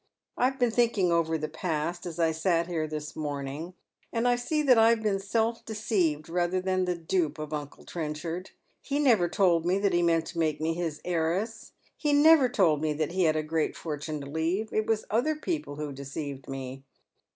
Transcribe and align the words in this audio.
1 0.33 0.49
have 0.53 0.59
been 0.59 0.71
thinking 0.71 1.11
over 1.11 1.37
the 1.37 1.47
past 1.47 2.07
as 2.07 2.17
I 2.17 2.31
sat 2.31 2.65
here 2.65 2.87
this 2.87 3.15
morning, 3.15 3.75
and 4.11 4.27
I 4.27 4.35
see 4.35 4.63
that 4.63 4.75
I 4.79 4.89
have 4.89 5.03
been 5.03 5.19
self 5.19 5.63
deceived 5.63 6.27
rather 6.27 6.59
than 6.59 6.85
the 6.85 6.95
dupe 6.97 7.37
of 7.37 7.53
uncle 7.53 7.85
Trenchard. 7.85 8.49
He 8.81 8.97
never 8.97 9.29
told 9.29 9.63
me 9.63 9.77
that 9.77 9.93
he 9.93 10.01
meant 10.01 10.25
to 10.29 10.39
make 10.39 10.59
me 10.59 10.73
his 10.73 11.01
heiress. 11.05 11.73
He 11.97 12.13
never 12.13 12.49
told 12.49 12.81
me 12.81 12.93
that 12.93 13.11
he 13.11 13.25
had 13.25 13.35
a 13.35 13.43
great 13.43 13.77
fortune 13.77 14.19
to 14.21 14.27
leave. 14.27 14.73
It 14.73 14.87
was 14.87 15.05
other 15.11 15.35
people 15.35 15.75
who 15.75 15.91
deceived 15.93 16.47
me. 16.47 16.83